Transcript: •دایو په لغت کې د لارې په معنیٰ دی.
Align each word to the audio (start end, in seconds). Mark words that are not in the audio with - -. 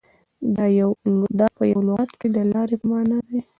•دایو 0.55 0.89
په 1.57 1.65
لغت 1.87 2.11
کې 2.19 2.27
د 2.35 2.37
لارې 2.51 2.75
په 2.81 2.85
معنیٰ 2.91 3.19
دی. 3.29 3.39